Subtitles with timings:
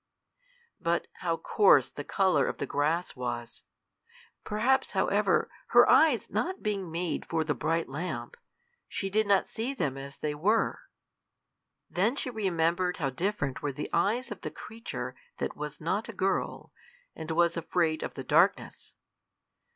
[0.79, 3.65] But how coarse the color of the grass was!
[4.43, 8.35] Perhaps, however, her eyes not being made for the bright lamp,
[8.87, 10.79] she did not see them as they were!
[11.87, 16.13] Then she remembered how different were the eyes of the creature that was not a
[16.13, 16.73] girl,
[17.15, 18.95] and was afraid of the darkness!